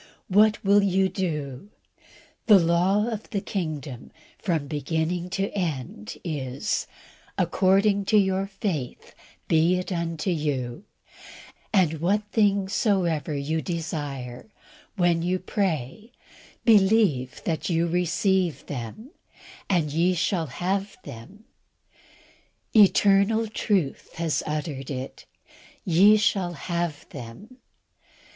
[0.29, 1.69] What will you do?
[2.47, 6.87] The law of the kingdom, from beginning to end, is,
[7.37, 9.13] "According to your faith
[9.47, 10.85] be it unto you,"
[11.71, 14.49] and, "What things soever ye desire,
[14.95, 16.11] when ye pray,
[16.65, 19.11] believe that ye receive them,
[19.69, 21.43] and ye shall have them."
[22.75, 25.27] Eternal truth has uttered it
[25.85, 27.57] "ye shall have them."